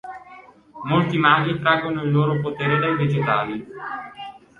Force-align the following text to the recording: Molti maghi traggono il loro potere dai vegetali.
Molti 0.85 1.19
maghi 1.19 1.59
traggono 1.59 2.01
il 2.01 2.09
loro 2.09 2.39
potere 2.41 2.79
dai 2.79 2.95
vegetali. 2.95 3.67